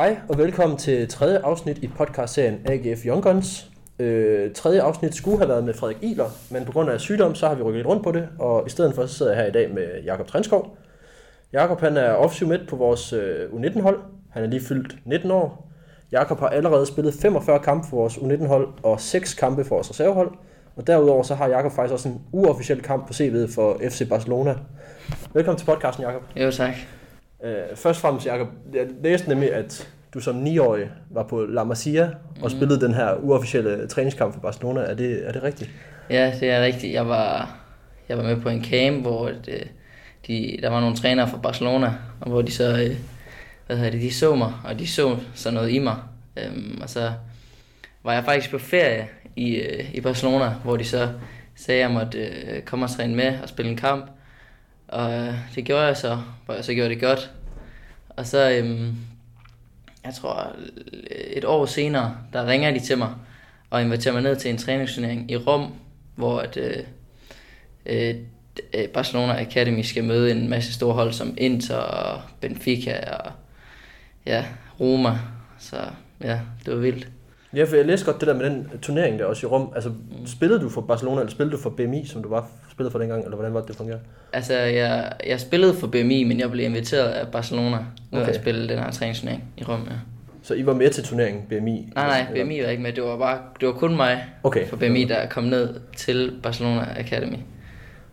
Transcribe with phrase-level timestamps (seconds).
[0.00, 3.70] Hej og velkommen til tredje afsnit i podcastserien AGF Young Guns.
[3.98, 7.48] Øh, tredje afsnit skulle have været med Frederik Iler, men på grund af sygdom, så
[7.48, 9.48] har vi rykket lidt rundt på det, og i stedet for så sidder jeg her
[9.48, 10.76] i dag med Jakob Trenskov.
[11.52, 14.00] Jakob han er offensiv midt på vores øh, U19-hold.
[14.30, 15.70] Han er lige fyldt 19 år.
[16.12, 20.30] Jakob har allerede spillet 45 kampe for vores U19-hold og 6 kampe for vores reservehold.
[20.76, 24.54] Og derudover så har Jakob faktisk også en uofficiel kamp på CV'et for FC Barcelona.
[25.32, 26.22] Velkommen til podcasten, Jakob.
[26.36, 26.99] Jo, tak.
[27.44, 31.64] Øh, først og fremmest, Jacob, jeg læste nemlig, at du som 9-årig var på La
[31.64, 32.10] Masia
[32.42, 34.80] og spillede den her uofficielle træningskamp for Barcelona.
[34.80, 35.70] Er det, er det rigtigt?
[36.10, 36.92] Ja, det er rigtigt.
[36.92, 37.56] Jeg var,
[38.08, 39.68] jeg var med på en camp, hvor det,
[40.26, 42.96] de, der var nogle trænere fra Barcelona, og hvor de så, øh,
[43.66, 45.96] hvad hedder det, de så mig, og de så så noget i mig.
[46.36, 47.12] Øhm, og så
[48.02, 51.08] var jeg faktisk på ferie i, øh, i Barcelona, hvor de så
[51.56, 54.10] sagde, at jeg måtte øh, komme og træne med og spille en kamp.
[54.88, 57.30] Og øh, det gjorde jeg så, hvor jeg så gjorde det godt.
[58.20, 58.94] Og så, øhm,
[60.04, 60.56] jeg tror,
[61.32, 63.14] et år senere, der ringer de til mig
[63.70, 65.72] og inviterer mig ned til en træningsturnering i Rom,
[66.14, 66.76] hvor at, øh,
[67.86, 73.32] øh, Barcelona Academy skal møde en masse store hold som Inter og Benfica og
[74.26, 74.44] ja,
[74.80, 75.18] Roma.
[75.58, 75.76] Så
[76.20, 77.08] ja, det var vildt.
[77.54, 79.72] Ja, for jeg læste godt det der med den turnering der også i Rom.
[79.74, 79.92] Altså,
[80.26, 82.48] spillede du for Barcelona, eller spillede du for BMI, som du var
[82.80, 84.00] spillet for dengang, eller hvordan var det, det fungerede?
[84.32, 87.78] Altså, jeg, jeg spillede for BMI, men jeg blev inviteret af Barcelona,
[88.10, 88.26] når Okay.
[88.32, 89.94] jeg spillede den her træningsturnering i Rom, ja.
[90.42, 91.88] Så I var med til turneringen, BMI?
[91.94, 92.92] Nej, nej, Eller- BMI var ikke med.
[92.92, 94.66] Det var, bare, det var kun mig Okay.
[94.68, 97.36] fra BMI, der kom ned til Barcelona Academy.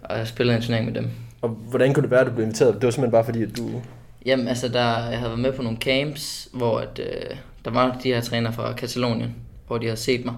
[0.04, 1.10] Og jeg spillede en turnering med dem.
[1.42, 2.74] Og hvordan kunne det være, at du blev inviteret?
[2.74, 3.82] Det var simpelthen bare fordi, at du...
[4.26, 4.80] Jamen, altså, der,
[5.10, 8.52] jeg havde været med på nogle camps, hvor at, øh, der var de her træner
[8.52, 9.36] fra Katalonien,
[9.68, 10.36] hvor de havde set mig,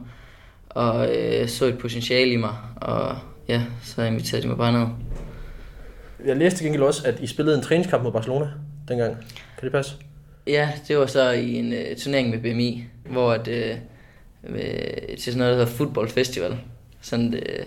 [0.69, 3.15] og øh, så et potentiale i mig, og
[3.49, 4.87] ja, så inviterede de mig bare ned.
[6.25, 8.47] Jeg læste til gengæld også, at I spillede en træningskamp mod Barcelona
[8.87, 9.17] dengang.
[9.57, 9.95] Kan det passe?
[10.47, 13.75] Ja, det var så i en øh, turnering med BMI, hvor at, øh,
[14.43, 16.57] med, til sådan noget, der hedder Football Festival.
[17.01, 17.65] Sådan, øh,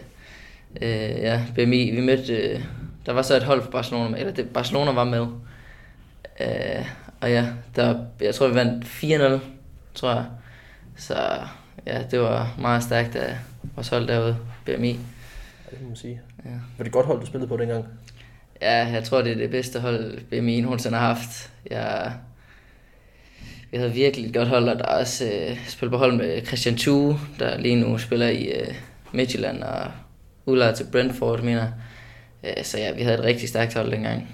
[0.83, 2.65] øh, ja, BMI, vi mødte, øh,
[3.07, 5.27] der var så et hold fra Barcelona med, eller det, Barcelona var med.
[6.41, 6.87] Øh,
[7.21, 7.47] og ja,
[7.77, 9.41] der, jeg tror, vi vandt 4-0,
[9.95, 10.25] tror jeg.
[10.97, 11.15] Så
[11.87, 13.37] ja, det var meget stærkt af
[13.75, 14.99] vores hold derude, BMI.
[15.73, 16.21] Det må man sige.
[16.45, 16.51] Ja.
[16.51, 17.85] Var det et godt hold, du spillede på dengang?
[18.63, 21.53] Ja, jeg tror, det er det bedste hold, BMI nogensinde har haft.
[21.71, 22.13] Jeg,
[23.71, 26.47] vi havde virkelig et godt hold, og der er også øh, spillet på hold med
[26.47, 28.75] Christian Thue, der lige nu spiller i øh,
[29.13, 29.91] Midtjylland, og
[30.47, 31.67] udlejet til Brentford, mener
[32.45, 34.29] øh, Så ja, vi havde et rigtig stærkt hold dengang.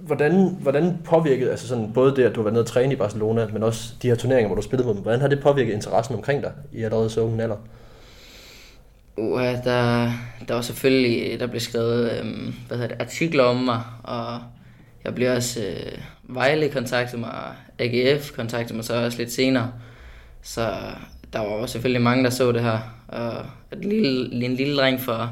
[0.00, 3.46] Hvordan, hvordan påvirkede, altså sådan, både det, at du var nede og træne i Barcelona,
[3.52, 6.14] men også de her turneringer, hvor du spillede mod dem, hvordan har det påvirket interessen
[6.14, 7.56] omkring dig i allerede så unge alder?
[9.18, 10.12] Uh, der,
[10.48, 14.40] der var selvfølgelig, der blev skrevet øhm, hvad hedder det, artikler om mig, og
[15.04, 17.34] jeg blev også, øh, Vejle kontaktede mig,
[17.78, 19.72] AGF kontaktede mig så også lidt senere.
[20.42, 20.70] Så
[21.32, 22.78] der var også selvfølgelig mange, der så det her.
[23.08, 25.30] Og et lille, en lille dreng fra,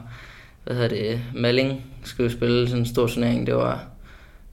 [0.64, 3.84] hvad hedder det, Malling skulle spille sådan en stor turnering, det var,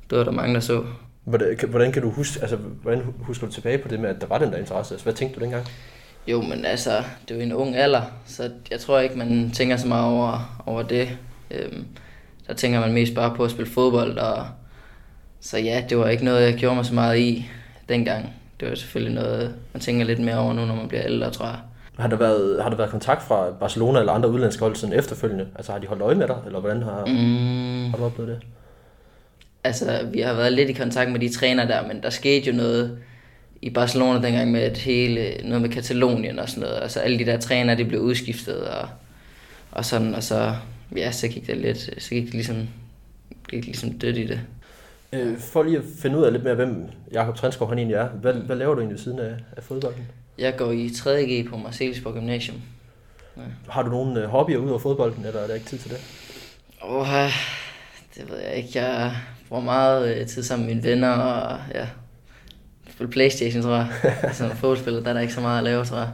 [0.10, 0.84] det var der mange, der så.
[1.24, 4.22] Hvordan, kan- hvordan kan du huske, altså, hvordan husker du tilbage på det med, at
[4.22, 4.94] der var den der interesse?
[4.94, 5.66] Altså, hvad tænkte du dengang?
[6.28, 9.78] Jo, men altså, det er jo en ung alder, så jeg tror ikke, man tænker
[9.78, 11.10] så meget over, over det.
[11.52, 11.86] Øhm,
[12.48, 14.48] der tænker man mest bare på at spille fodbold, og
[15.40, 17.50] så ja, det var ikke noget, jeg gjorde mig så meget i
[17.90, 18.34] dengang.
[18.60, 21.46] Det var selvfølgelig noget, man tænker lidt mere over nu, når man bliver ældre, tror
[21.46, 21.60] jeg.
[22.00, 25.48] Har der været, har der været kontakt fra Barcelona eller andre udlandske hold sådan efterfølgende?
[25.56, 27.06] Altså har de holdt øje med dig, eller hvordan har.
[27.06, 28.48] Mm, har du oplevet det?
[29.64, 32.56] altså, vi har været lidt i kontakt med de træner der, men der skete jo
[32.56, 32.98] noget
[33.64, 36.82] i Barcelona dengang med et hele, noget med Katalonien og sådan noget.
[36.82, 38.88] Altså alle de der trænere, de blev udskiftet og,
[39.72, 40.56] og sådan, og så,
[40.96, 42.68] ja, så gik det lidt, så gik det ligesom,
[43.50, 44.42] gik ligesom dødt i det.
[45.14, 48.08] Øh, for lige at finde ud af lidt mere, hvem Jakob Transkov han egentlig er.
[48.08, 50.08] Hvad, hvad laver du egentlig siden af, af fodbolden?
[50.38, 52.62] Jeg går i 3.G på Marselisborg Gymnasium.
[53.70, 56.02] Har du nogle øh, hobbyer ud over fodbolden, eller er der ikke tid til det?
[56.86, 57.08] Åh,
[58.16, 58.70] det ved jeg ikke.
[58.76, 59.12] Jeg
[59.50, 61.88] bruger meget øh, tid sammen med mine venner, og ja,
[62.94, 63.90] spille Playstation, tror jeg.
[64.34, 66.10] Som fodboldspiller, der er der ikke så meget at lave, tror jeg.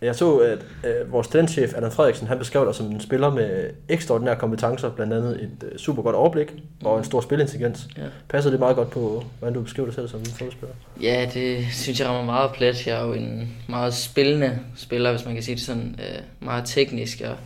[0.00, 3.70] Jeg så, at øh, vores talentchef, Adam Frederiksen, han beskrev dig som en spiller med
[3.88, 7.88] ekstraordinære kompetencer, blandt andet et øh, super godt overblik og en stor spilintelligens.
[7.96, 8.02] Ja.
[8.28, 10.74] Passer det meget godt på, hvordan du beskriver dig selv som en fodboldspiller?
[11.02, 12.86] Ja, det synes jeg rammer meget plet.
[12.86, 16.00] Jeg er jo en meget spillende spiller, hvis man kan sige det sådan.
[16.00, 17.36] Øh, meget teknisk og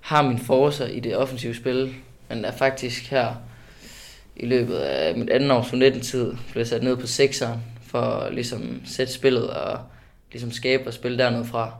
[0.00, 1.94] har min forser i det offensive spil.
[2.28, 3.34] Men er faktisk her
[4.36, 7.60] i løbet af mit anden års 19 tid blevet sat ned på sekseren
[7.96, 9.78] for at ligesom sætte spillet og
[10.32, 11.72] ligesom skabe og spille dernede fra.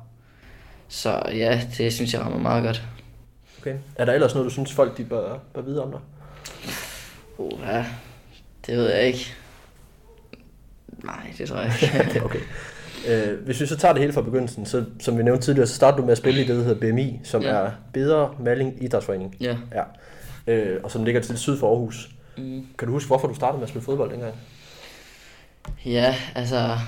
[0.88, 2.82] Så ja, det synes jeg rammer meget godt.
[3.60, 3.76] Okay.
[3.96, 6.00] Er der ellers noget, du synes, folk de bør, bør vide om dig?
[7.38, 7.86] Uh, ja,
[8.66, 9.34] det ved jeg ikke.
[11.04, 12.24] Nej, det tror jeg ikke.
[12.24, 12.38] okay.
[13.08, 15.74] Øh, hvis vi så tager det hele fra begyndelsen, så som vi nævnte tidligere, så
[15.74, 17.48] starter du med at spille i det, der hedder BMI, som Ja.
[17.48, 19.56] er Bedre Malling Idrætsforening, ja.
[19.74, 19.82] ja.
[20.52, 22.10] øh, og som ligger til syd for Aarhus.
[22.36, 22.66] Mm.
[22.78, 24.34] Kan du huske, hvorfor du startede med at spille fodbold dengang?
[25.86, 26.78] Ja, altså,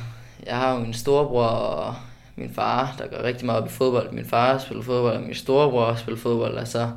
[0.47, 1.95] jeg har jo en storebror og
[2.37, 4.13] min far, der går rigtig meget op i fodbold.
[4.13, 6.59] Min far spiller fodbold, og min storebror spiller fodbold.
[6.59, 6.91] Altså,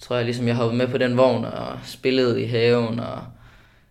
[0.00, 3.00] tror jeg ligesom, jeg hoppede med på den vogn og spillede i haven.
[3.00, 3.18] Og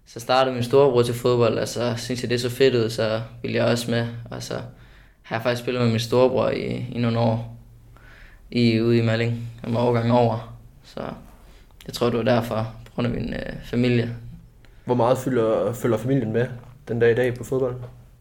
[0.05, 2.89] så startede min storebror til fodbold, og så synes jeg, det er så fedt ud,
[2.89, 4.07] så ville jeg også med.
[4.31, 4.53] Og så
[5.21, 7.57] har jeg faktisk spillet med min storebror i, i nogle år
[8.51, 10.55] i, ude i Malling, om overgang over.
[10.83, 11.01] Så
[11.85, 14.15] jeg tror, det var derfor, på grund af min øh, familie.
[14.85, 16.47] Hvor meget følger, følger familien med
[16.87, 17.75] den dag i dag på fodbold?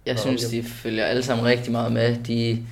[0.07, 2.17] Jeg synes, de følger alle sammen rigtig meget med.
[2.17, 2.67] De,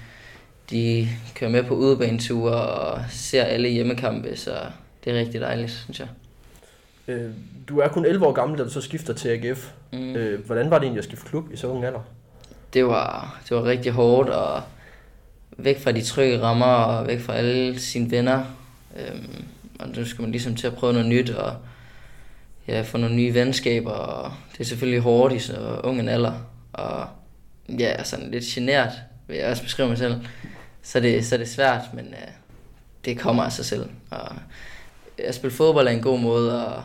[0.71, 4.51] de kører med på udebaneture og ser alle hjemmekampe, så
[5.05, 6.09] det er rigtig dejligt, synes jeg.
[7.09, 7.31] Øh,
[7.69, 9.71] du er kun 11 år gammel, da du så skifter til AGF.
[9.93, 10.17] Mm.
[10.17, 12.01] Øh, hvordan var det egentlig at skifte klub i så ung alder?
[12.75, 14.63] Det, var, det var rigtig hårdt, og
[15.57, 18.45] væk fra de trygge rammer, og væk fra alle sine venner.
[18.97, 19.45] Øhm,
[19.79, 21.57] og nu skal man ligesom til at prøve noget nyt, og
[22.71, 26.33] ja, få nogle nye venskaber, og det er selvfølgelig hårdt i så ung en alder.
[26.73, 27.07] Og
[27.79, 28.93] ja, sådan lidt genert,
[29.27, 30.15] vil jeg også beskrive mig selv.
[30.83, 32.29] Så er det, så er det svært, men øh,
[33.05, 33.87] det kommer af sig selv.
[34.11, 34.33] Og
[35.19, 36.83] at spille fodbold er en god måde at,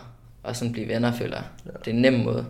[0.50, 1.42] at sådan blive venner, føler.
[1.66, 1.72] Ja.
[1.86, 2.46] Det er en nem måde.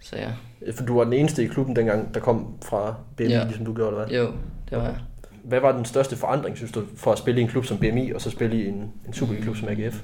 [0.00, 0.30] Så ja,
[0.72, 3.44] For du var den eneste i klubben dengang, der kom fra BMI, ja.
[3.44, 4.16] Ligesom du gjorde, eller hvad?
[4.18, 4.32] jo,
[4.70, 4.96] det var jeg.
[5.44, 8.12] Hvad var den største forandring, synes du, for at spille i en klub som BMI,
[8.12, 10.02] og så spille i en, en Superliga-klub som AGF?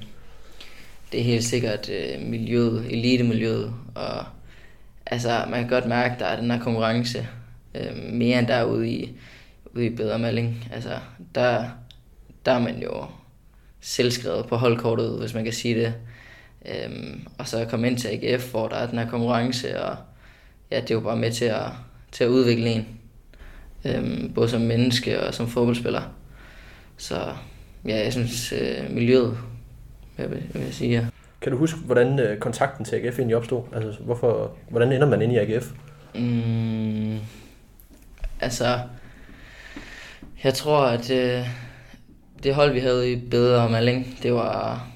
[1.11, 4.25] Det er helt sikkert øh, miljøet, elitemiljøet, og
[5.05, 7.27] altså, man kan godt mærke, at der er den her konkurrence,
[7.75, 9.17] øh, mere end der er ude i,
[9.65, 10.67] ude i Bedre Malling.
[10.73, 10.97] Altså,
[11.35, 11.69] der,
[12.45, 13.05] der er man jo
[13.81, 15.93] selvskrevet på holdkortet, hvis man kan sige det.
[16.65, 19.97] Øhm, og så komme ind til AGF, hvor der er den her konkurrence, og
[20.71, 21.67] ja, det er jo bare med til at,
[22.11, 22.87] til at udvikle en.
[23.85, 26.01] Øhm, både som menneske og som fodboldspiller.
[26.97, 27.33] Så
[27.87, 29.37] ja, jeg synes, øh, miljøet,
[30.15, 31.05] hvad vil, vil jeg sige, ja.
[31.41, 33.63] Kan du huske, hvordan øh, kontakten til AGF egentlig opstod?
[33.73, 35.71] Altså, hvorfor, hvordan ender man inde i AGF?
[36.15, 37.19] Mm,
[38.39, 38.79] altså,
[40.43, 41.47] jeg tror, at øh,
[42.43, 44.87] det hold, vi havde i Bedre og Malling, det var,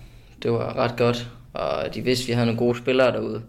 [0.44, 1.30] det var ret godt.
[1.54, 3.42] Og de vidste, at vi havde nogle gode spillere derude.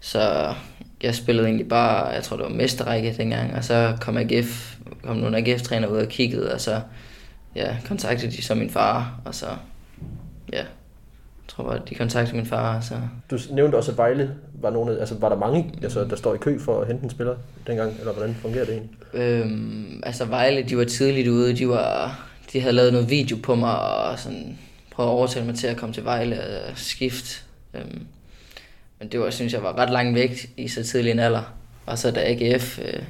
[0.00, 0.54] Så
[1.02, 5.16] jeg spillede egentlig bare, jeg tror det var mesterrække dengang, og så kom AGF, kom
[5.16, 6.80] nogle AGF-træner ud og kiggede, og så
[7.54, 9.46] ja, kontaktede de så min far, og så
[10.52, 10.64] ja,
[11.56, 12.94] tror bare, de kontaktede min far, så
[13.30, 16.34] Du nævnte også, at Vejle var nogle, af- altså var der mange, altså, der står
[16.34, 17.34] i kø for at hente en spiller
[17.66, 18.90] dengang, eller hvordan fungerer det egentlig?
[19.14, 22.20] Øhm, altså Vejle, de var tidligt ude, de var,
[22.52, 24.58] de havde lavet noget video på mig, og sådan
[24.90, 27.40] prøvet at overtale mig til at komme til Vejle og skifte.
[27.74, 28.06] Øhm,
[28.98, 31.54] men det var, synes jeg, var ret langt væk i så tidlig en alder.
[31.86, 33.02] Og så da AGF øh,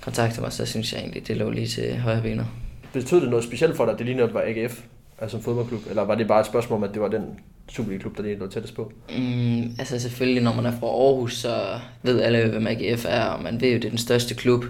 [0.00, 2.46] kontaktede mig, så synes jeg egentlig, det lå lige til højre benet.
[2.92, 4.80] Betød det noget specielt for dig, at det lige netop var AGF,
[5.18, 7.22] altså en fodboldklub, eller var det bare et spørgsmål om, at det var den
[7.70, 8.92] Superliga-klub, der lige lå tættest på?
[9.18, 13.42] Mm, altså selvfølgelig, når man er fra Aarhus, så ved alle, hvem AGF er, og
[13.42, 14.64] man ved jo, det er den største klub.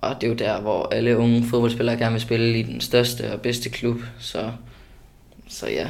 [0.00, 3.32] Og det er jo der, hvor alle unge fodboldspillere gerne vil spille i den største
[3.32, 4.00] og bedste klub.
[4.18, 4.52] Så,
[5.48, 5.88] så ja,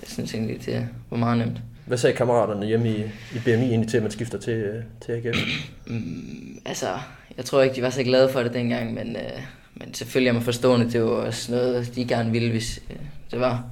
[0.00, 1.60] jeg synes egentlig, det var meget nemt.
[1.86, 3.02] Hvad sagde kammeraterne hjemme i,
[3.34, 5.36] i BMI egentlig til, at man skifter til, øh, til AGF?
[5.86, 6.86] Mm, altså,
[7.36, 9.42] jeg tror ikke, de var så glade for det dengang, men, øh,
[9.74, 10.90] men selvfølgelig er man forstående.
[10.90, 12.96] Det var også noget, de gerne ville, hvis øh,
[13.30, 13.64] det var.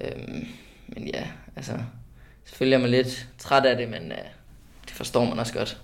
[0.00, 0.46] Øhm,
[0.88, 1.22] men ja,
[1.56, 1.72] altså,
[2.44, 4.18] selvfølgelig er man lidt træt af det, men øh,
[4.84, 5.80] det forstår man også godt.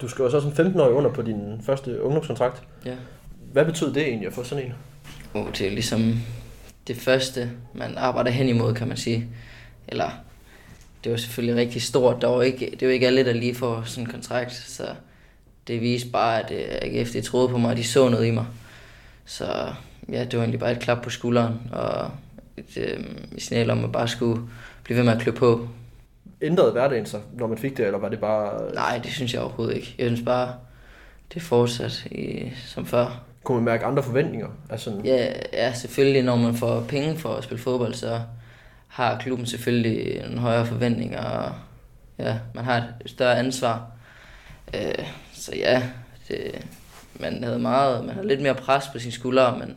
[0.00, 2.62] Du jo så som 15-årig under på din første ungdomskontrakt.
[2.84, 2.94] Ja.
[3.52, 4.72] Hvad betød det egentlig at få sådan en?
[5.34, 6.20] Og det er ligesom
[6.86, 9.28] det første, man arbejder hen imod, kan man sige.
[9.88, 10.10] Eller,
[11.04, 12.22] det var selvfølgelig rigtig stort.
[12.22, 14.86] Der var ikke, det var ikke alle, der lige får sådan en kontrakt, så
[15.66, 18.30] det viste bare, at øh, AGF de troede på mig, og de så noget i
[18.30, 18.46] mig.
[19.24, 19.72] Så
[20.08, 22.10] ja, det var egentlig bare et klap på skulderen, og
[22.56, 23.04] et, øh,
[23.38, 24.42] signal om, at bare skulle
[24.86, 25.68] blive ved med at klø på.
[26.42, 28.74] Ændrede hverdagen sig, når man fik det, eller var det bare...
[28.74, 29.94] Nej, det synes jeg overhovedet ikke.
[29.98, 30.54] Jeg synes bare,
[31.34, 33.22] det er fortsat i, som før.
[33.44, 34.48] Kunne man mærke andre forventninger?
[34.70, 38.20] Altså, Ja, ja, selvfølgelig, når man får penge for at spille fodbold, så
[38.88, 41.52] har klubben selvfølgelig en højere forventninger, og
[42.18, 43.86] ja, man har et større ansvar.
[44.74, 45.82] Øh, så ja,
[46.28, 46.66] det,
[47.20, 49.76] man havde meget, man havde lidt mere pres på sine skuldre, men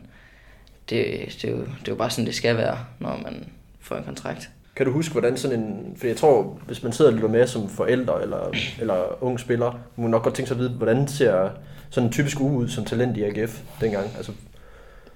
[0.90, 1.06] det,
[1.42, 3.48] det, er jo, det er jo bare sådan, det skal være, når man
[3.80, 4.50] får en kontrakt.
[4.80, 5.94] Kan du huske, hvordan sådan en...
[5.96, 9.78] For jeg tror, hvis man sidder og lytter med som forældre eller, eller ung spiller,
[9.96, 11.50] må man nok godt tænke sig at vide, hvordan ser
[11.90, 14.06] sådan en typisk uge ud som talent i AGF dengang?
[14.16, 14.32] Altså,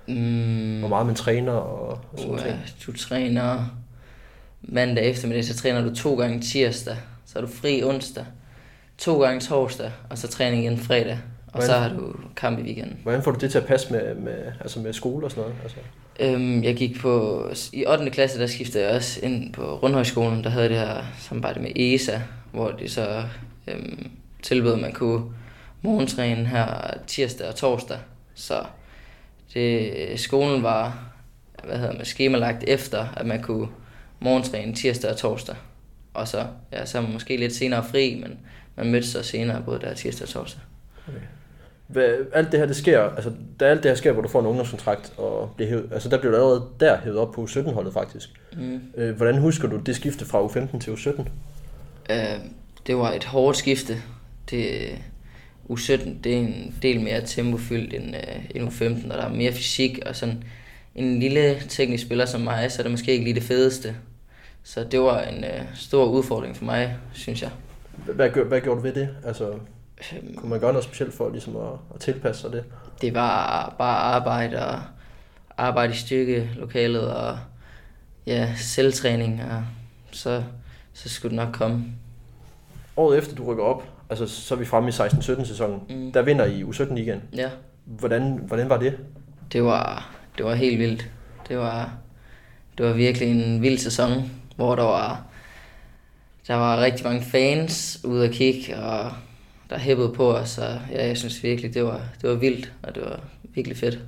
[0.06, 2.75] Mm, hvor meget man træner og, og sådan uh, noget.
[2.87, 3.76] du træner
[4.62, 8.25] mandag eftermiddag, så træner du to gange tirsdag, så er du fri onsdag,
[8.99, 11.18] to gange torsdag, og så træning igen fredag.
[11.47, 12.97] Og Hvordan- så har du kamp i weekenden.
[13.02, 15.56] Hvordan får du det til at passe med, med, altså med skole og sådan noget?
[15.62, 15.76] Altså,
[16.21, 18.11] Øhm, jeg gik på, i 8.
[18.11, 22.21] klasse, der skiftede jeg også ind på Rundhøjskolen, der havde det her samarbejde med ESA,
[22.52, 23.25] hvor de så
[23.68, 24.11] øhm,
[24.42, 25.23] tilbød, at man kunne
[25.83, 27.99] morgentræne her tirsdag og torsdag.
[28.35, 28.64] Så
[29.54, 31.12] det, skolen var,
[31.64, 33.68] hvad hedder man, skemalagt efter, at man kunne
[34.21, 35.56] morgentræne tirsdag og torsdag.
[36.14, 38.38] Og så, ja, så er man måske lidt senere fri, men
[38.76, 40.61] man mødtes så senere både der tirsdag og torsdag
[41.94, 44.40] hvad, alt det her, det sker, altså, da alt det her sker, hvor du får
[44.40, 47.92] en ungdomskontrakt, og bliver hævet, altså, der bliver du allerede der hævet op på U17-holdet
[47.92, 48.30] faktisk.
[48.56, 48.80] Mm.
[48.96, 51.20] Øh, hvordan husker du det skifte fra U15 til U17?
[52.10, 52.38] Øh,
[52.86, 53.96] det var et hårdt skifte.
[54.50, 54.88] Det,
[55.70, 59.52] U17 det er en del mere tempofyldt end, øh, end U15, og der er mere
[59.52, 60.44] fysik, og sådan
[60.94, 63.94] en lille teknisk spiller som mig, så er det måske ikke lige det fedeste.
[64.62, 67.50] Så det var en øh, stor udfordring for mig, synes jeg.
[68.14, 69.08] Hvad, hvad gjorde du ved det?
[69.24, 69.52] Altså,
[70.12, 72.64] Øhm, kunne man gøre noget specielt for ligesom at, at tilpasse sig det?
[73.00, 74.80] Det var bare arbejde og
[75.56, 77.38] arbejde i styrkelokalet og
[78.26, 79.64] ja, selvtræning, og
[80.10, 80.42] så,
[80.92, 81.84] så skulle det nok komme.
[82.96, 86.12] Året efter du rykker op, altså så er vi fremme i 16-17 sæsonen, Mm.
[86.12, 87.22] der vinder I U17 igen.
[87.36, 87.50] Ja.
[87.84, 88.98] Hvordan, hvordan var det?
[89.52, 91.10] Det var, det var helt vildt.
[91.48, 91.92] Det var,
[92.78, 95.22] det var virkelig en vild sæson, hvor der var,
[96.48, 99.12] der var rigtig mange fans ude at kigge, og
[99.71, 102.94] der hæppede på os, og ja, jeg synes virkelig, det var, det var vildt, og
[102.94, 103.21] det var
[103.54, 103.99] virkelig fedt.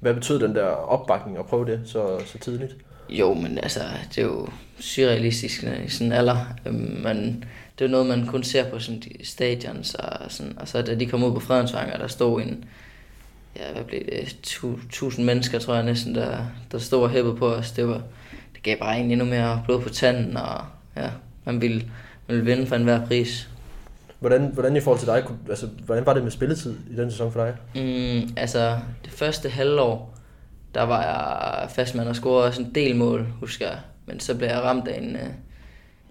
[0.00, 2.76] Hvad betød den der opbakning at prøve det så, så tidligt?
[3.08, 3.80] Jo, men altså,
[4.14, 4.48] det er jo
[4.78, 6.36] surrealistisk i sådan en alder.
[6.66, 7.44] Øhm, Man,
[7.78, 10.94] det er noget, man kun ser på sådan de stadions, og, sådan, og så da
[10.94, 12.64] de kom ud på Fredensvang, og der stod en,
[13.56, 16.38] ja, hvad blev det, tu, tusind mennesker, tror jeg næsten, der,
[16.72, 17.72] der stod og hæppede på os.
[17.72, 18.02] Det, var,
[18.54, 20.64] det gav bare en endnu mere blod på tanden, og
[20.96, 21.10] ja,
[21.44, 21.78] man ville,
[22.26, 23.48] man ville vinde for enhver pris.
[24.20, 27.32] Hvordan, hvordan i forhold til dig, altså, hvordan var det med spilletid i den sæson
[27.32, 27.54] for dig?
[27.74, 30.14] Mm, altså, det første halvår,
[30.74, 33.78] der var jeg fastmand og scorede også en del mål, husker jeg.
[34.06, 35.26] Men så blev jeg ramt af en, øh,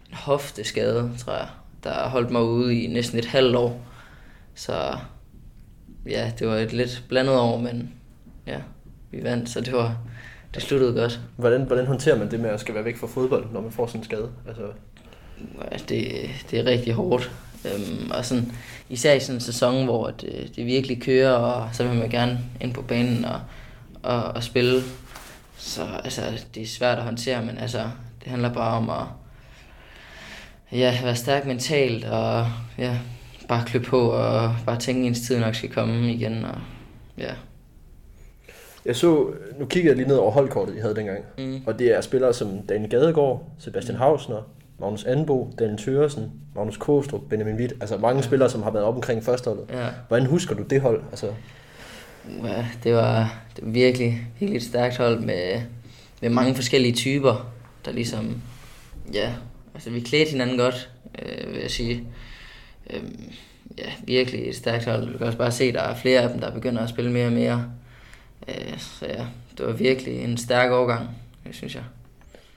[0.09, 1.47] en hofteskade, tror jeg,
[1.83, 3.81] der holdt mig ude i næsten et halvt år.
[4.55, 4.73] Så
[6.05, 7.93] ja, det var et lidt blandet år, men
[8.47, 8.57] ja,
[9.11, 9.97] vi vandt, så det var
[10.53, 11.19] det sluttede godt.
[11.35, 13.87] Hvordan, hvordan håndterer man det med at skal være væk fra fodbold, når man får
[13.87, 14.29] sådan en skade?
[14.47, 14.63] Altså,
[15.71, 17.31] Ja, det, det er rigtig hårdt.
[17.65, 18.51] Øhm, og sådan,
[18.89, 22.39] især i sådan en sæson, hvor det, det virkelig kører, og så vil man gerne
[22.61, 23.39] ind på banen og,
[24.03, 24.81] og, og spille.
[25.57, 26.21] Så altså,
[26.55, 27.79] det er svært at håndtere, men altså,
[28.23, 29.05] det handler bare om at
[30.71, 32.47] ja, være stærk mentalt, og
[32.77, 32.97] ja,
[33.47, 36.45] bare klø på, og bare tænke, at ens tid nok skal komme igen.
[36.45, 36.55] Og,
[37.17, 37.33] ja.
[38.85, 39.27] jeg så,
[39.59, 41.19] nu kiggede jeg lige ned over holdkortet, I havde dengang.
[41.37, 41.61] Mm.
[41.65, 44.41] Og det er spillere som Daniel Gadegaard, Sebastian Hausner,
[44.79, 47.73] Magnus Anbo, Daniel Thøresen, Magnus Kostrup, Benjamin Witt.
[47.81, 49.65] Altså mange spillere, som har været op omkring førsteholdet.
[49.69, 49.87] ja.
[50.07, 51.03] Hvordan husker du det hold?
[51.11, 51.27] Altså,
[52.43, 55.61] Ja, det var, det var virkelig, virkelig et stærkt hold med,
[56.21, 57.51] med mange forskellige typer,
[57.85, 58.41] der ligesom,
[59.13, 59.33] ja,
[59.73, 60.89] altså vi klædte hinanden godt,
[61.21, 62.03] øh, vil jeg sige.
[62.89, 63.31] Øhm,
[63.77, 65.11] ja, virkelig et stærkt hold.
[65.11, 67.11] Du kan også bare se, at der er flere af dem, der begynder at spille
[67.11, 67.65] mere og mere.
[68.47, 69.25] Øh, så ja,
[69.57, 71.09] det var virkelig en stærk overgang,
[71.51, 71.83] synes jeg.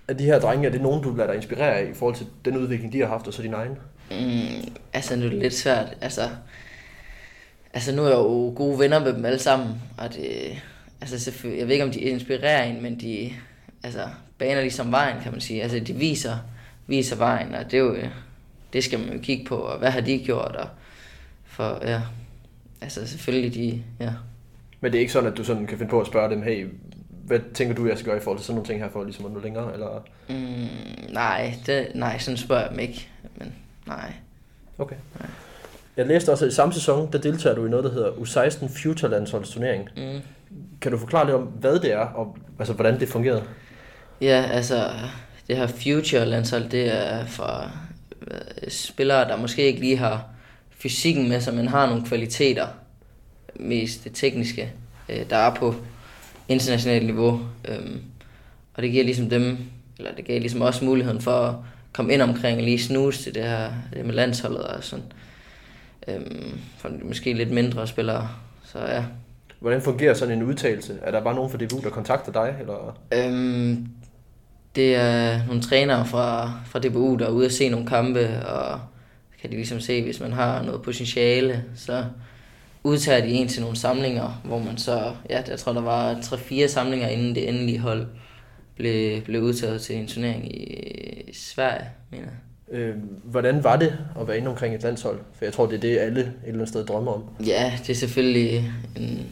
[0.09, 2.27] Er de her drenge, er det nogen, du lader dig inspirere af i forhold til
[2.45, 3.79] den udvikling, de har haft, og så din egen?
[4.11, 5.97] Mm, altså, nu er det lidt svært.
[6.01, 6.23] Altså,
[7.75, 9.69] altså, nu er jeg jo gode venner med dem alle sammen,
[9.99, 10.63] og det,
[11.01, 13.33] altså, selvfølgelig, jeg ved ikke, om de inspirerer en, men de
[13.83, 15.63] altså, baner ligesom vejen, kan man sige.
[15.63, 16.37] Altså, de viser,
[16.87, 17.97] viser vejen, og det er jo,
[18.73, 20.69] det skal man jo kigge på, og hvad har de gjort, og
[21.45, 22.01] for, ja,
[22.81, 24.13] altså, selvfølgelig de, ja.
[24.81, 26.67] Men det er ikke sådan, at du sådan kan finde på at spørge dem, hey,
[27.27, 29.27] hvad tænker du, jeg skal gøre i forhold til sådan nogle ting her, for ligesom
[29.27, 29.73] at nå længere?
[29.73, 30.05] Eller?
[30.29, 33.55] Mm, nej, det, nej, sådan spørger jeg dem ikke, men
[33.87, 34.13] nej.
[34.79, 34.97] Okay.
[35.97, 38.83] Jeg læste også, at i samme sæson, der deltager du i noget, der hedder U16
[38.83, 39.89] Future Landsholdsturnering.
[39.97, 40.21] Mm.
[40.81, 43.43] Kan du forklare lidt om, hvad det er, og altså, hvordan det fungerede?
[44.21, 44.91] Ja, altså,
[45.49, 47.71] det her future landshold, det er for
[48.31, 50.25] øh, spillere, der måske ikke lige har
[50.71, 52.67] fysikken med sig, men har nogle kvaliteter,
[53.57, 54.73] mest det tekniske,
[55.09, 55.75] øh, der er på
[56.53, 57.41] internationalt niveau.
[57.69, 58.01] Øhm,
[58.75, 59.59] og det giver ligesom dem,
[59.99, 61.55] eller det gav ligesom også muligheden for at
[61.93, 65.05] komme ind omkring og lige snuse til det her det med landsholdet og sådan.
[66.09, 68.29] Øhm, for måske lidt mindre spillere.
[68.65, 69.05] Så ja,
[69.63, 70.99] Hvordan fungerer sådan en udtalelse?
[71.03, 72.57] Er der bare nogen fra DBU, der kontakter dig?
[72.61, 72.99] Eller?
[73.15, 73.89] Øhm,
[74.77, 78.81] det er nogle trænere fra, fra DBU, der er ude at se nogle kampe, og
[79.41, 82.05] kan de ligesom se, hvis man har noget potentiale, så
[82.85, 86.67] udtager de en til nogle samlinger, hvor man så, ja, jeg tror, der var 3-4
[86.67, 88.07] samlinger, inden det endelige hold
[88.77, 92.79] blev, blev udtaget til en turnering i, Sverige, mener jeg.
[92.79, 95.21] Øh, hvordan var det at være inde omkring et landshold?
[95.35, 97.25] For jeg tror, det er det, alle et eller andet sted drømmer om.
[97.47, 99.27] Ja, det er selvfølgelig en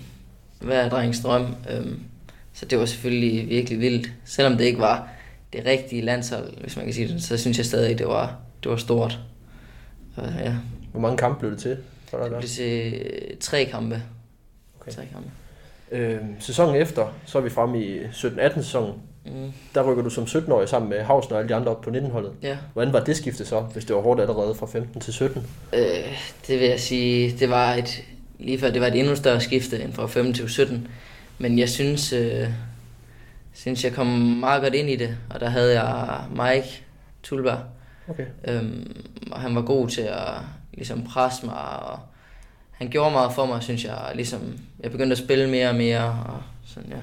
[0.60, 1.54] hver drengs drøm.
[1.70, 2.00] Øhm,
[2.52, 4.12] så det var selvfølgelig virkelig vildt.
[4.24, 5.08] Selvom det ikke var
[5.52, 8.70] det rigtige landshold, hvis man kan sige det, så synes jeg stadig, det var, det
[8.70, 9.18] var stort.
[10.16, 10.54] Og, ja,
[10.92, 11.76] Hvor mange kampe blev det til?
[12.18, 13.02] Dig det blev til
[13.40, 14.02] tre kampe.
[14.80, 14.92] Okay.
[14.92, 15.30] Tre kampe.
[15.92, 18.94] Øh, sæsonen efter, så er vi fremme i 17-18 sæsonen.
[19.26, 21.90] Mm, Der rykker du som 17-årig sammen med Havsen og alle de andre op på
[21.90, 22.32] 19-holdet.
[22.42, 22.56] ja.
[22.72, 25.46] Hvordan var det skifte så, hvis det var hårdt allerede fra 15 til 17?
[25.72, 25.80] Øh,
[26.46, 28.02] det vil jeg sige, det var et,
[28.38, 30.88] lige før, det var et endnu større skifte end fra 15 til 17.
[31.38, 32.48] Men jeg synes, øh,
[33.54, 36.82] synes, jeg kom meget godt ind i det, og der havde jeg Mike
[37.22, 37.58] Tulberg,
[38.08, 38.24] Okay.
[38.44, 38.96] øhm,
[39.32, 40.34] og han var god til at
[40.72, 41.98] ligesom presse mig, og
[42.70, 46.24] han gjorde meget for mig, synes jeg, ligesom, jeg begyndte at spille mere og mere,
[46.26, 46.96] og sådan, ja.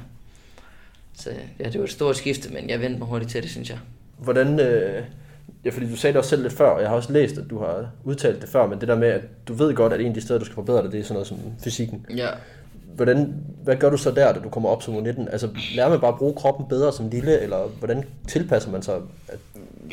[1.14, 3.70] Så ja, det var et stort skifte, men jeg vendte mig hurtigt til det, synes
[3.70, 3.78] jeg.
[4.18, 5.04] Hvordan, øh,
[5.66, 7.50] ja, fordi du sagde det også selv lidt før, og jeg har også læst, at
[7.50, 10.08] du har udtalt det før, men det der med, at du ved godt, at en
[10.08, 12.06] af de steder, du skal forbedre dig, det er sådan noget som fysikken.
[12.16, 12.30] Ja,
[12.96, 13.34] Hvordan,
[13.64, 15.32] hvad gør du så der, da du kommer op som U19?
[15.32, 18.96] Altså, lærer man bare at bruge kroppen bedre som lille, eller hvordan tilpasser man sig?
[19.28, 19.40] At,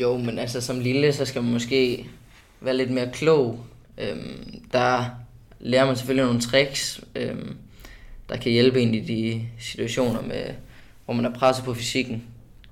[0.01, 2.05] Jo, men altså som lille, så skal man måske
[2.61, 3.65] være lidt mere klog.
[3.97, 5.05] Øhm, der
[5.59, 7.57] lærer man selvfølgelig nogle tricks, øhm,
[8.29, 10.43] der kan hjælpe en i de situationer, med,
[11.05, 12.23] hvor man er presset på fysikken.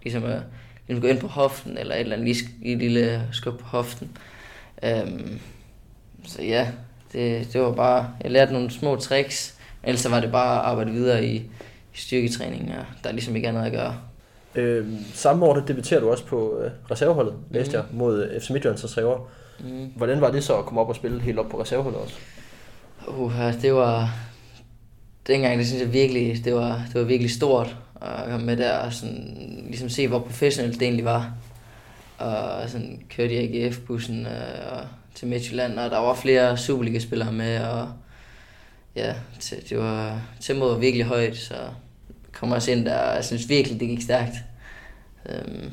[0.03, 0.41] Ligesom at
[0.87, 2.27] ligesom gå ind på hoften, eller et eller andet
[2.61, 4.17] lige et lille skub på hoften.
[4.83, 5.39] Øhm,
[6.23, 6.71] så ja,
[7.13, 10.91] det, det var bare, jeg lærte nogle små tricks, ellers var det bare at arbejde
[10.91, 13.97] videre i, i styrketræning, og der er ligesom ikke andet at gøre
[14.55, 18.49] øh, samme år, der debuterer du også på øh, reserveholdet, læste jeg, mod øh, FC
[18.49, 19.29] Midtjyllands reserver.
[19.59, 19.91] Mm.
[19.95, 22.15] Hvordan var det så at komme op og spille helt op på reserveholdet også?
[23.07, 24.09] Uh, det var...
[25.27, 28.77] Dengang, det synes jeg virkelig, det var, det var virkelig stort at komme med der
[28.77, 31.33] og sådan, ligesom se, hvor professionelt det egentlig var.
[32.17, 37.59] Og sådan kørte i AGF-bussen øh, og til Midtjylland, og der var flere Superliga-spillere med,
[37.65, 37.89] og
[38.95, 41.53] ja, det, det var, tempoet var virkelig højt, så
[42.33, 44.35] kom også ind der, og jeg synes virkelig, det gik stærkt.
[45.29, 45.71] Øhm,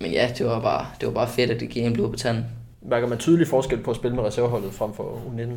[0.00, 2.16] men ja, det var bare, det var bare fedt, at det gik en blod på
[2.16, 2.44] tanden.
[2.82, 5.50] Mærker man tydelig forskel på at spille med reserveholdet frem for U19?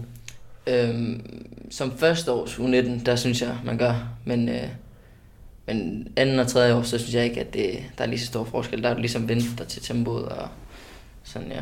[0.67, 4.09] Øhm, som første års U19, der synes jeg, man gør.
[4.25, 4.67] Men, øh,
[5.67, 8.25] men anden og tredje år, så synes jeg ikke, at det, der er lige så
[8.25, 8.83] stor forskel.
[8.83, 10.47] Der er du ligesom vendt dig til tempoet og
[11.23, 11.61] sådan, ja.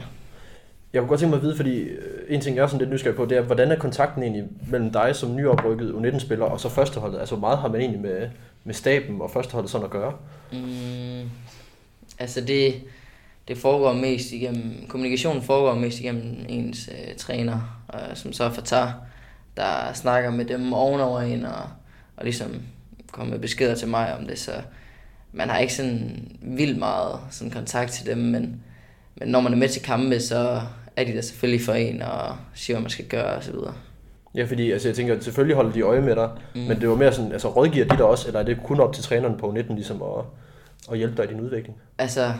[0.93, 2.89] Jeg kunne godt tænke mig at vide, fordi øh, en ting, jeg er sådan lidt
[2.89, 6.69] nysgerrig på, det er, hvordan er kontakten egentlig mellem dig som nyoprykket U19-spiller og så
[6.69, 7.19] førsteholdet?
[7.19, 8.29] Altså, hvor meget har man egentlig med,
[8.63, 10.13] med staben og førsteholdet sådan at gøre?
[10.52, 11.30] Mm,
[12.19, 12.82] altså det,
[13.47, 18.91] det foregår mest igennem, kommunikationen foregår mest igennem ens øh, træner, øh, som så fortager,
[19.58, 21.63] der snakker med dem ovenover en og,
[22.17, 22.62] og ligesom
[23.12, 24.52] kommer med beskeder til mig om det, så
[25.32, 28.63] man har ikke sådan vildt meget sådan kontakt til dem, men,
[29.15, 30.62] men når man er med til kampe, så
[30.95, 33.73] er de der selvfølgelig for en og siger, hvad man skal gøre og så videre.
[34.36, 36.62] Ja, fordi altså, jeg tænker, selvfølgelig holder de øje med dig, mm.
[36.62, 38.93] men det var mere sådan, altså rådgiver de dig også, eller er det kun op
[38.93, 40.26] til træneren på U19 ligesom at,
[40.91, 41.78] at hjælpe dig i din udvikling?
[41.98, 42.34] Altså,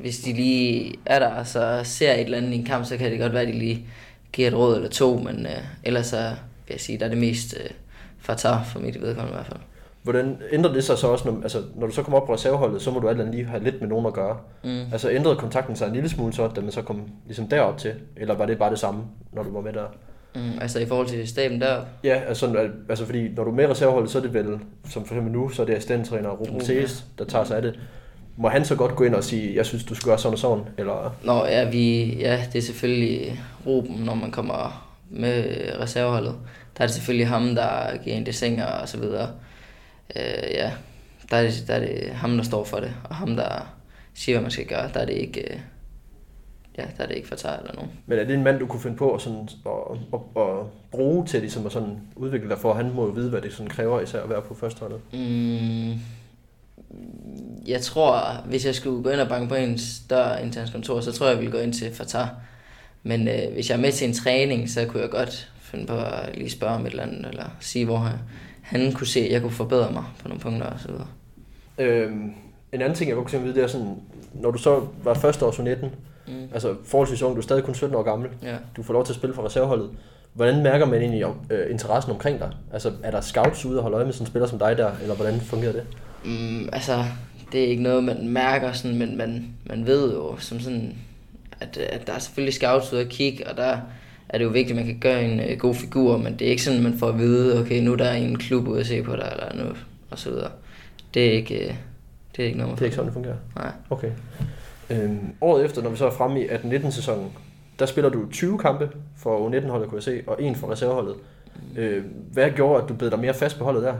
[0.00, 2.96] hvis de lige er der, og så ser et eller andet i en kamp, så
[2.96, 3.86] kan det godt være, at de lige
[4.32, 6.16] giver et råd eller to, men øh, ellers så
[6.66, 7.70] vil jeg sige, der er det mest øh,
[8.18, 9.60] fatar for mit vedkommende i hvert fald.
[10.02, 12.82] Hvordan ændrer det sig så også, når, altså, når du så kommer op på reserveholdet,
[12.82, 14.36] så må du alt andet lige have lidt med nogen at gøre.
[14.64, 14.92] Mm.
[14.92, 17.94] Altså ændrede kontakten sig en lille smule så, da man så kom ligesom derop til,
[18.16, 19.86] eller var det bare det samme, når du var med der?
[20.34, 23.66] Mm, altså i forhold til staben der, Ja, altså, altså fordi når du er med
[23.66, 26.66] reserveholdet, så er det vel, som for eksempel nu, så er det assistenttræner Ruben Ruben,
[26.66, 27.80] Thees, der tager sig af det.
[28.36, 30.38] Må han så godt gå ind og sige, jeg synes, du skal gøre sådan og
[30.38, 31.16] sådan, eller...
[31.24, 36.34] Nå, ja, vi, ja, det er selvfølgelig Ruben, når man kommer med reserveholdet.
[36.76, 39.28] Der er det selvfølgelig ham, der giver en desinger og så videre.
[40.16, 40.72] Øh, ja,
[41.30, 43.74] der er, det, der er det ham, der står for det, og ham, der
[44.14, 44.90] siger, hvad man skal gøre.
[44.94, 45.60] Der er det ikke, øh,
[46.78, 47.90] ja, der er det ikke fatar eller nogen.
[48.06, 49.72] Men er det en mand, du kunne finde på at, sådan, at,
[50.14, 52.74] at, at bruge til ligesom at sådan udvikle dig for?
[52.74, 55.00] Han må jo vide, hvad det sådan kræver især at være på førsteholdet.
[55.12, 56.00] Mm,
[57.66, 61.12] jeg tror, hvis jeg skulle gå ind og banke på en større internt kontor, så
[61.12, 62.28] tror jeg, jeg ville gå ind til Fatah.
[63.02, 65.96] Men øh, hvis jeg er med til en træning, så kunne jeg godt finde på
[65.96, 68.18] at lige spørge om et eller andet, eller sige, hvor han,
[68.62, 71.06] han kunne se, at jeg kunne forbedre mig på nogle punkter videre.
[71.78, 72.32] Øhm,
[72.72, 73.96] en anden ting, jeg kunne tænke vide, det er sådan,
[74.34, 75.90] når du så var første års 19,
[76.28, 76.48] Mm.
[76.54, 78.56] altså forholdsvis ung, du er stadig kun 17 år gammel, Ja.
[78.76, 79.90] du får lov til at spille for reserveholdet.
[80.32, 82.50] Hvordan mærker man egentlig øh, interessen omkring dig?
[82.72, 84.90] Altså er der scouts ude og holde øje med sådan en spiller som dig der,
[85.02, 85.82] eller hvordan fungerer det?
[86.24, 87.04] Mm, altså,
[87.52, 90.94] det er ikke noget, man mærker, sådan, men man, man ved jo, som sådan,
[91.60, 93.78] at, at der er selvfølgelig scouts ude at kigge, og der
[94.28, 96.50] er det jo vigtigt, at man kan gøre en øh, god figur, men det er
[96.50, 99.02] ikke sådan, man får at vide, okay, nu er der en klub ude at se
[99.02, 99.70] på dig, eller nu,
[100.10, 100.50] og så videre.
[101.14, 101.74] Det er ikke, øh,
[102.36, 103.36] det er ikke noget, man Det er ikke sådan, det fungerer.
[103.56, 103.70] Nej.
[103.90, 104.10] Okay.
[104.90, 107.32] Øhm, året efter, når vi så er fremme i 18-19 sæsonen,
[107.78, 111.16] der spiller du 20 kampe for U19-holdet, kunne jeg se, og en for reserveholdet.
[111.76, 113.94] Øh, hvad gjorde, at du blev dig mere fast på holdet der?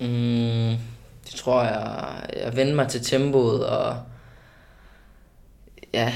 [0.00, 0.76] Mm,
[1.24, 3.96] det tror jeg, jeg vendte mig til tempoet, og
[5.94, 6.14] ja,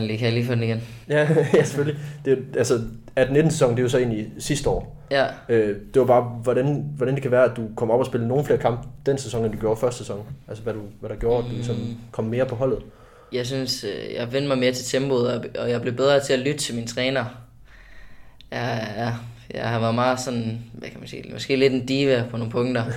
[0.00, 0.80] lige, kan jeg lige den igen?
[1.08, 2.00] Ja, ja selvfølgelig.
[2.24, 2.74] Det altså,
[3.20, 5.04] 18-19 sæsonen, det er jo så egentlig sidste år.
[5.10, 8.06] Ja, Øh, det var bare, hvordan, hvordan det kan være, at du kom op og
[8.06, 10.26] spille nogle flere kampe den sæson, end du gjorde første sæson.
[10.48, 11.76] Altså, hvad, du, hvad der gjorde, at du ligesom
[12.10, 12.78] kom mere på holdet.
[13.32, 16.32] jeg synes, øh, jeg vendte mig mere til tempoet, og- og jeg blev bedre til
[16.32, 17.24] at lytte til min træner.
[18.50, 19.14] Jeg, jeg,
[19.54, 22.52] jeg har været meget sådan, hvad kan man sige, måske lidt en diva på nogle
[22.52, 22.84] punkter.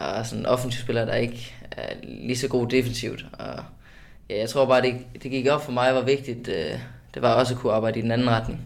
[0.00, 3.26] Og sådan en offensiv spiller, der ikke er lige så god defensivt.
[3.32, 3.52] Og ja,
[4.30, 6.78] jeg tror bare, det, det gik op for mig, hvor vigtigt øh,
[7.14, 8.60] det var også at kunne arbejde i den anden retning.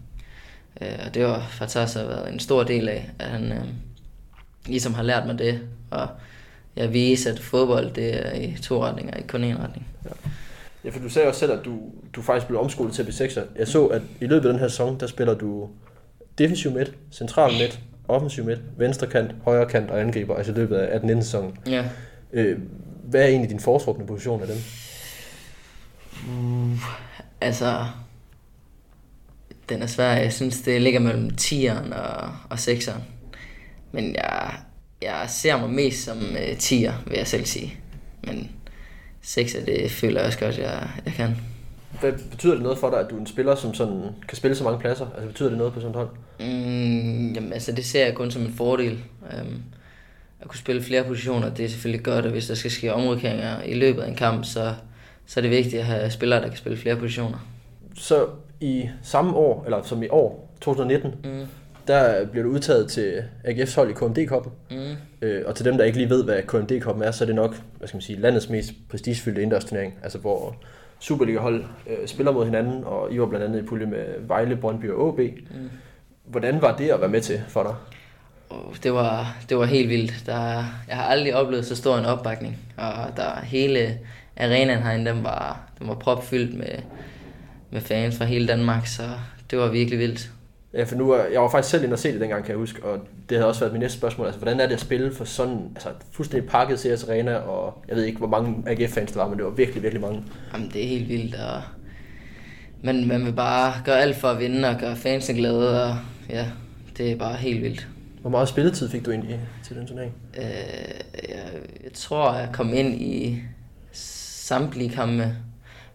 [0.81, 3.65] Øh, og det var faktisk har været en stor del af, at han øh,
[4.67, 5.61] ligesom har lært mig det.
[5.91, 6.09] Og
[6.77, 9.87] jeg viser, at fodbold det er i to retninger, ikke kun én retning.
[10.85, 11.79] Ja, for du sagde også selv, at du,
[12.13, 13.43] du faktisk blev omskolet til at blive sekser.
[13.59, 15.69] Jeg så, at i løbet af den her sæson, der spiller du
[16.39, 20.77] defensiv midt, central midt, offensiv midt, venstre kant, højre kant og angriber, altså i løbet
[20.77, 21.57] af 18 sæsonen.
[21.67, 21.85] Ja.
[22.33, 22.59] Øh,
[23.05, 24.57] hvad er egentlig din foretrukne position af dem?
[26.29, 26.79] Uh,
[27.41, 27.87] altså,
[29.69, 30.13] den er svær.
[30.13, 33.01] Jeg synes, det ligger mellem 10'eren og, og 6'eren.
[33.93, 34.55] Men jeg,
[35.03, 37.77] jeg ser mig mest som uh, 10'er, vil jeg selv sige.
[38.25, 38.51] Men
[39.25, 41.37] 6'er, det føler jeg også godt, jeg, jeg kan.
[42.01, 44.55] Hvad betyder det noget for dig, at du er en spiller, som sådan kan spille
[44.55, 45.07] så mange pladser?
[45.15, 46.09] Altså betyder det noget på sådan et hold?
[46.41, 48.99] Mm, jamen, altså, det ser jeg kun som en fordel.
[49.23, 49.63] Um,
[50.41, 53.63] at kunne spille flere positioner, det er selvfølgelig godt, og hvis der skal ske omrykninger
[53.63, 54.75] i løbet af en kamp, så,
[55.31, 57.39] så er det vigtigt at have spillere, der kan spille flere positioner.
[57.95, 58.27] Så
[58.61, 61.47] i samme år, eller som i år, 2019, Mm,
[61.87, 64.53] der bliver du udtaget til AGF's hold i KMD-koppen.
[64.71, 67.35] mm, Øh, og til dem, der ikke lige ved, hvad KMD-koppen er, så er det
[67.35, 69.95] nok, hvad skal man sige, landets mest prestigefyldte indendørsturnering.
[70.03, 70.57] Altså hvor
[71.01, 74.91] Superliga-hold øh, spiller mod hinanden, og I var blandt andet i pulje med Vejle, Brøndby
[74.91, 75.19] og AB.
[75.19, 75.71] mm.
[76.25, 77.75] Hvordan var det at være med til for dig?
[78.83, 80.23] Det, var, det var helt vildt.
[80.27, 80.35] Der,
[80.89, 82.59] jeg har aldrig oplevet så stor en opbakning.
[82.77, 83.99] Og der hele
[84.41, 86.79] arenaen herinde, den var, den var propfyldt med,
[87.71, 89.03] med fans fra hele Danmark, så
[89.51, 90.31] det var virkelig vildt.
[90.75, 92.85] Ja, for nu jeg var faktisk selv inde og se det dengang, kan jeg huske,
[92.85, 92.99] og
[93.29, 94.27] det havde også været mit næste spørgsmål.
[94.27, 97.97] Altså, hvordan er det at spille for sådan altså, fuldstændig pakket CS Arena, og jeg
[97.97, 100.23] ved ikke, hvor mange AGF-fans der var, men det var virkelig, virkelig mange.
[100.53, 101.63] Jamen, det er helt vildt, og
[102.83, 105.97] man, man vil bare gøre alt for at vinde og gøre fansene glade, og
[106.29, 106.47] ja,
[106.97, 107.89] det er bare helt vildt.
[108.21, 110.13] Hvor meget spilletid fik du egentlig til den turnering?
[110.37, 110.45] Øh,
[111.29, 111.47] jeg,
[111.85, 113.43] jeg tror, jeg kom ind i
[114.51, 115.33] samtlige kampe.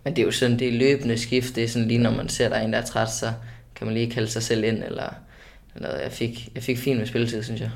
[0.04, 1.56] Men det er jo sådan, det er løbende skift.
[1.56, 3.32] Det er sådan lige, når man ser, der er en, der er træt, så
[3.76, 4.84] kan man lige kalde sig selv ind.
[4.84, 5.10] Eller,
[5.76, 5.98] eller.
[5.98, 7.70] Jeg, fik, jeg fik fint med spilletid, synes jeg.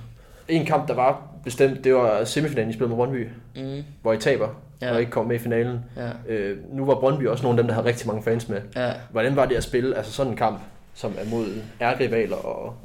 [0.48, 4.18] En kamp, der var bestemt, det var semifinalen, I spillede med Brøndby, Mm, hvor I
[4.18, 4.48] taber,
[4.82, 4.88] ja.
[4.88, 4.94] Ja.
[4.94, 5.80] og ikke kom med i finalen.
[5.98, 8.62] ja, Øh, nu var Brøndby også nogle af dem, der havde rigtig mange fans med.
[8.76, 8.92] ja.
[9.12, 10.60] Hvordan var det at spille altså sådan en kamp,
[10.94, 11.46] som er mod
[11.82, 12.76] ærgerivaler og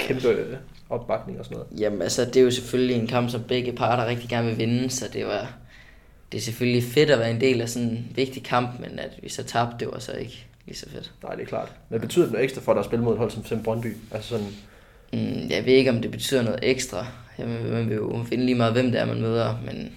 [0.00, 0.56] kæmpe øh,
[0.90, 1.80] opbakning og sådan noget?
[1.80, 4.90] Jamen altså, det er jo selvfølgelig en kamp, som begge parter rigtig gerne vil vinde,
[4.90, 5.52] så det var...
[6.34, 9.10] Det er selvfølgelig fedt at være en del af sådan en vigtig kamp, men at
[9.22, 11.12] vi så tabte, det var så ikke lige så fedt.
[11.22, 11.72] Nej, det er klart.
[11.88, 13.62] Men betyder det noget ekstra for dig at spille mod et hold som f.eks.
[13.64, 13.96] Brøndby?
[14.10, 14.46] Altså sådan,
[15.12, 17.06] Mm, jeg ved ikke, om det betyder noget ekstra.
[17.38, 19.92] Jamen, man vil jo finde lige meget, hvem det er, man møder, men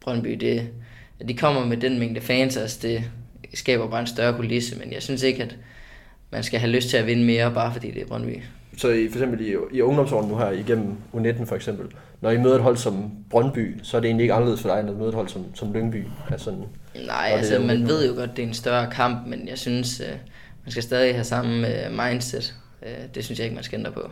[0.00, 0.68] Brøndby, det,
[1.20, 3.04] at de kommer med den mængde fans, altså det
[3.54, 5.56] skaber bare en større kulisse, men jeg synes ikke, at
[6.30, 8.42] man skal have lyst til at vinde mere, bare fordi det er Brøndby.
[8.76, 11.86] Så i, for eksempel i, i ungdomsårene nu her, igennem U19 for eksempel,
[12.20, 14.80] når I møder et hold som Brøndby, så er det egentlig ikke anderledes for dig,
[14.80, 16.04] end at møde et hold som, som Lyngby.
[16.30, 16.54] Altså
[17.06, 20.16] Nej, altså man ved jo godt, det er en større kamp, men jeg synes, øh,
[20.64, 22.54] man skal stadig have samme øh, mindset.
[22.82, 24.10] Øh, Det synes jeg ikke, man skal ændre på.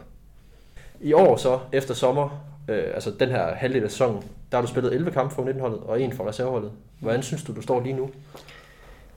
[1.01, 4.69] I år så, efter sommer, øh, altså den her halvdel af sæsonen, der har du
[4.69, 6.71] spillet 11 kampe for U19-holdet og en for reserveholdet.
[6.99, 8.11] Hvordan synes du, du står lige nu?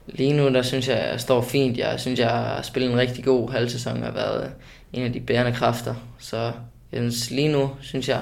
[0.06, 1.78] Lige nu, der synes jeg, jeg står fint.
[1.78, 4.52] Jeg synes, jeg har spillet en rigtig god halvsæson og har været
[4.92, 5.94] en af de bærende kræfter.
[6.18, 6.52] Så
[6.92, 8.20] jeg synes, lige nu synes jeg,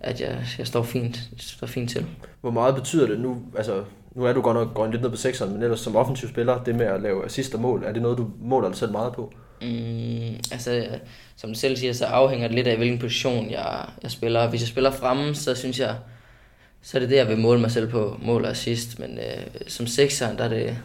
[0.00, 2.06] at jeg, jeg står, fint, står fint til.
[2.40, 5.16] Hvor meget betyder det nu, altså nu er du godt nok gået lidt ned på
[5.16, 8.02] sekseren, men ellers som offensiv spiller, det med at lave assist og mål, er det
[8.02, 9.32] noget, du måler dig selv meget på?
[9.62, 10.86] Mm, altså,
[11.36, 14.48] som du selv siger, så afhænger det lidt af, hvilken position jeg, jeg spiller.
[14.48, 15.96] Hvis jeg spiller fremme, så synes jeg,
[16.82, 18.98] så er det det, jeg vil måle mig selv på, mål og assist.
[18.98, 20.76] Men øh, som sekser, der er, det,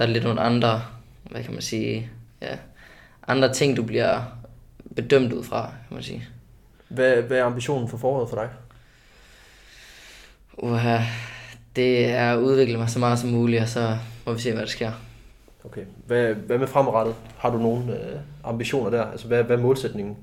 [0.00, 0.82] der er lidt nogle andre,
[1.30, 2.10] hvad kan man sige,
[2.42, 2.56] ja,
[3.28, 4.22] andre ting, du bliver
[4.96, 6.28] bedømt ud fra, kan man sige.
[6.88, 8.48] Hvad, hvad er ambitionen for foråret for dig?
[10.58, 10.98] Uha,
[11.76, 14.62] det er at udvikle mig så meget som muligt, og så må vi se, hvad
[14.62, 14.92] der sker.
[15.64, 15.84] Okay.
[16.06, 17.14] Hvad, hvad med fremadrettet?
[17.38, 19.04] Har du nogle øh, ambitioner der?
[19.04, 20.16] Altså hvad, hvad er målsætningen?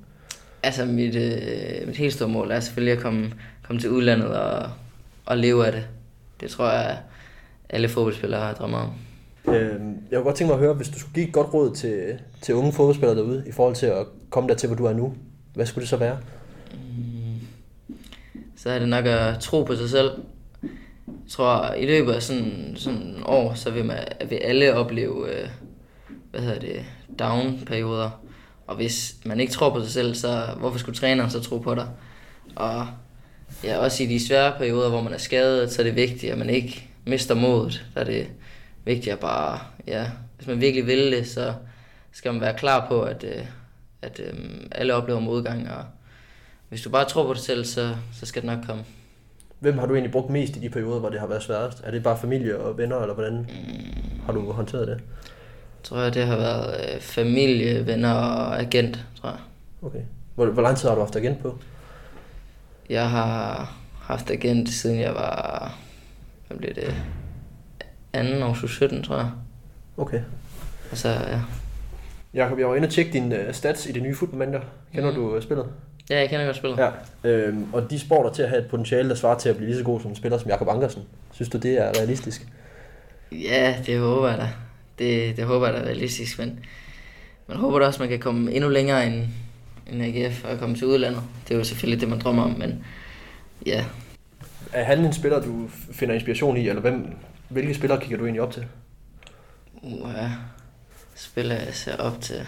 [0.63, 4.69] Altså, mit, øh, mit helt store mål er selvfølgelig at komme, komme til udlandet og,
[5.25, 5.87] og leve af det.
[6.39, 6.97] Det tror jeg
[7.69, 8.93] alle fodboldspillere drømmer om.
[9.47, 9.81] Øh,
[10.11, 12.19] jeg kunne godt tænke mig at høre, hvis du skulle give et godt råd til,
[12.41, 15.13] til unge fodboldspillere derude, i forhold til at komme der til, hvor du er nu,
[15.53, 16.17] hvad skulle det så være?
[16.73, 17.47] Mm,
[18.57, 20.11] så er det nok at tro på sig selv.
[21.07, 23.97] Jeg tror, i løbet af sådan, sådan en år, så vil, man,
[24.29, 25.49] vil alle opleve, øh,
[26.31, 26.85] hvad hedder det,
[27.19, 28.09] down-perioder.
[28.67, 31.75] Og hvis man ikke tror på sig selv, så hvorfor skulle træneren så tro på
[31.75, 31.87] dig?
[32.55, 32.87] Og
[33.63, 36.37] ja, også i de svære perioder, hvor man er skadet, så er det vigtigt, at
[36.37, 37.85] man ikke mister modet.
[37.93, 38.27] Der er det
[38.87, 41.53] vigtigt at bare, ja, hvis man virkelig vil det, så
[42.11, 43.45] skal man være klar på, at, øh,
[44.01, 44.33] at øh,
[44.71, 45.83] alle oplever modgang, og
[46.69, 48.83] hvis du bare tror på dig selv, så, så skal det nok komme.
[49.59, 51.81] Hvem har du egentlig brugt mest i de perioder, hvor det har været sværest?
[51.83, 54.93] Er det bare familie og venner, eller hvordan Mm, har du håndteret det?
[54.95, 59.39] jeg tror jeg, det har været øh, familie, venner og agent, tror jeg.
[59.81, 60.01] Okay.
[60.35, 61.57] Hvor, hvor lang tid har du haft agent på?
[62.89, 65.77] Jeg har haft agent, siden jeg var,
[66.47, 66.95] hvad blev det,
[68.13, 69.29] anden år 17, tror jeg.
[69.97, 70.21] Okay.
[70.93, 71.39] Så, ja.
[72.33, 74.41] Jakob, jeg var inde og tjekke dine uh, stats i det nye Football
[74.93, 75.15] Kender Mhm.
[75.15, 75.65] du uh, spillet?
[76.09, 76.77] Ja, jeg kender godt spillet.
[76.77, 76.89] Ja.
[77.29, 79.69] Øhm, og de spår dig til at have et potentiale, der svarer til at blive
[79.69, 81.01] lige så god som en spiller som Jakob Ankersen.
[81.31, 82.47] Synes du, det er realistisk?
[83.31, 84.49] Ja, det håber jeg da.
[84.99, 86.59] Det, det håber jeg da er realistisk, men
[87.47, 89.23] man håber da også, at man kan komme endnu længere end,
[89.91, 91.21] end AGF og komme til udlandet.
[91.47, 92.83] Det er jo selvfølgelig det, man drømmer om, men
[93.65, 93.85] ja,
[94.73, 97.07] Er han en spiller, du finder inspiration i, eller hvem,
[97.49, 98.65] hvilke spillere kigger du egentlig op til?
[99.81, 100.31] uh,
[101.15, 102.47] spiller jeg ser op til.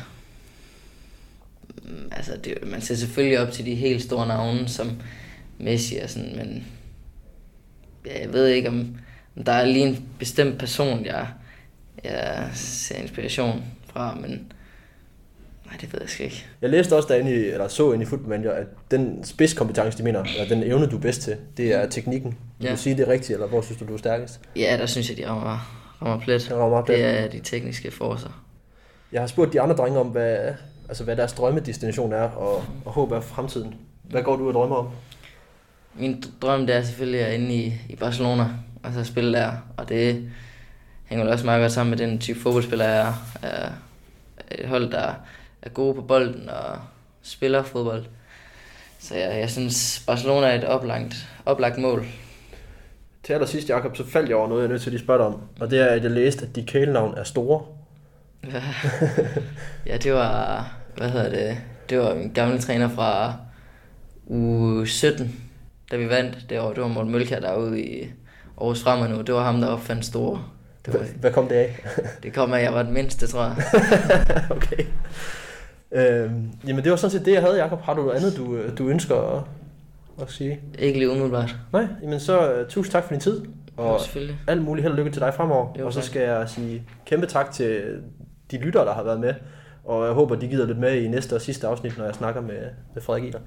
[1.83, 5.01] Mm, altså, det, man ser selvfølgelig op til de helt store navne, som
[5.57, 6.67] Messi og sådan, men
[8.05, 8.97] ja, jeg ved ikke, om,
[9.35, 11.27] om der er lige en bestemt person, jeg,
[12.03, 14.51] jeg ser inspiration fra, men
[15.69, 16.45] nej, det ved jeg sgu ikke.
[16.61, 20.03] Jeg læste også derinde i, eller så ind i Football Manager, at den spidskompetence, de
[20.03, 22.37] mener, eller den evne, du er bedst til, det er teknikken.
[22.59, 22.71] Vil Ja.
[22.71, 24.39] du sige det er rigtigt, eller hvor synes du, du er stærkest?
[24.55, 26.45] Ja, der synes jeg, de rammer, rammer plet.
[26.49, 26.97] Den rammer plet.
[26.97, 28.43] Det er de tekniske forser.
[29.11, 30.37] Jeg har spurgt de andre drenge om, hvad,
[30.89, 33.75] altså, hvad deres drømmedestination er, og, og håb er for fremtiden.
[34.03, 34.89] Hvad går du og drømmer om?
[35.95, 38.45] Min drøm det er selvfølgelig at inde i, i Barcelona
[38.83, 39.51] og så spille der.
[39.77, 40.29] Og det
[41.05, 43.69] hænger også meget godt sammen med den type fodboldspiller, jeg er
[44.51, 45.13] et hold, der
[45.61, 46.79] er gode på bolden og
[47.21, 48.05] spiller fodbold.
[48.99, 52.05] Så jeg, jeg synes, Barcelona er et oplagt, oplagt mål.
[53.23, 55.27] Til allersidst, Jakob, så faldt jeg over noget, jeg er nødt til at spørge dig
[55.27, 55.41] om.
[55.59, 57.65] Og det er, at jeg læste, at de kælenavn er store.
[59.85, 61.57] ja, det var, hvad hedder det,
[61.89, 63.33] det var min gamle træner fra
[64.27, 65.35] u 17,
[65.91, 66.73] da vi vandt det år.
[66.73, 68.07] Det var Morten Mølkær derude i
[68.57, 69.21] Aarhus Fremad nu.
[69.21, 70.43] Det var ham, der opfandt store.
[70.85, 71.79] Det, var, Hvad kom det af?
[72.23, 73.55] det kom af, at jeg var den mindste, tror jeg.
[74.57, 74.85] okay.
[75.91, 77.81] Øhm, jamen, det var sådan set det, jeg havde, Jakob.
[77.81, 79.43] Har du noget andet, du, du ønsker at,
[80.21, 80.59] at sige?
[80.79, 81.55] Ikke lige umiddelbart.
[81.73, 83.41] Nej, jamen så uh, tusind tak for din tid.
[83.77, 84.37] Og selvfølgelig.
[84.47, 85.67] alt muligt held og lykke til dig fremover.
[85.79, 87.81] Jo, og så skal jeg sige kæmpe tak til
[88.51, 89.33] de lyttere, der har været med.
[89.85, 92.41] Og jeg håber, de gider lidt med i næste og sidste afsnit, når jeg snakker
[92.41, 92.59] med,
[92.93, 93.39] med Frederik Iler.